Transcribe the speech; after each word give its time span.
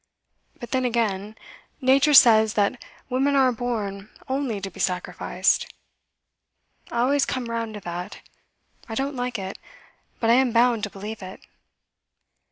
But 0.59 0.71
then 0.71 0.83
again, 0.83 1.35
Nature 1.79 2.15
says 2.15 2.55
that 2.55 2.83
women 3.07 3.35
are 3.35 3.51
born 3.51 4.09
only 4.27 4.59
to 4.59 4.71
be 4.71 4.79
sacrificed. 4.79 5.71
I 6.89 7.01
always 7.01 7.23
come 7.23 7.45
round 7.45 7.75
to 7.75 7.81
that. 7.81 8.27
I 8.89 8.95
don't 8.95 9.15
like 9.15 9.37
it, 9.37 9.59
but 10.19 10.31
I 10.31 10.33
am 10.33 10.53
bound 10.53 10.81
to 10.85 10.89
believe 10.89 11.21
it. 11.21 11.41